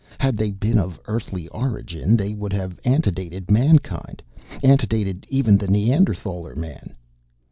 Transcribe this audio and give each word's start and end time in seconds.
Had 0.19 0.35
they 0.35 0.49
been 0.49 0.79
of 0.79 0.99
earthly 1.05 1.47
origin 1.49 2.17
they 2.17 2.33
would 2.33 2.53
have 2.53 2.79
antedated 2.83 3.51
Mankind 3.51 4.23
antedated 4.63 5.27
even 5.29 5.59
the 5.59 5.67
Neanderthaler 5.67 6.55
man. 6.57 6.95